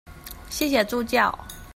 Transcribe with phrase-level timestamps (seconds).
[0.49, 1.31] 謝謝助教